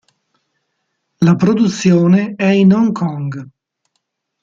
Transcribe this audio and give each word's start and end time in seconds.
La 1.19 1.35
produzione 1.35 2.33
è 2.35 2.45
in 2.47 2.73
Hong 2.73 2.91
Kong. 2.91 3.47